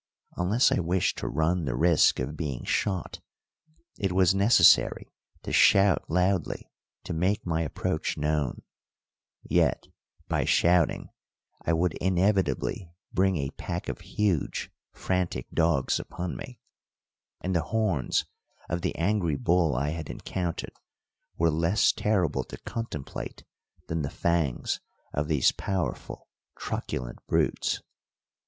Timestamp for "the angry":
18.81-19.35